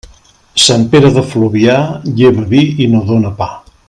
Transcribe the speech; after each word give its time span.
Sant 0.61 0.85
Pere 0.95 1.11
de 1.17 1.23
Fluvià 1.33 1.75
lleva 2.21 2.47
vi 2.55 2.63
i 2.87 2.89
no 2.95 3.03
dóna 3.11 3.35
pa. 3.43 3.51